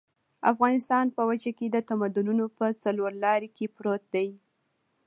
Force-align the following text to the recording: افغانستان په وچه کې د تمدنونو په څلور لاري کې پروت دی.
افغانستان 0.51 1.05
په 1.15 1.21
وچه 1.29 1.51
کې 1.57 1.67
د 1.69 1.77
تمدنونو 1.89 2.45
په 2.57 2.65
څلور 2.83 3.11
لاري 3.23 3.49
کې 3.55 3.65
پروت 3.75 4.03
دی. 4.15 4.29